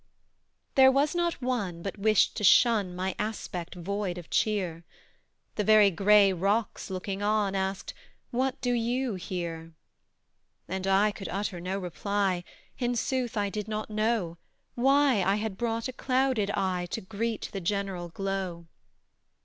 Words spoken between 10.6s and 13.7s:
And I could utter no reply; In sooth, I did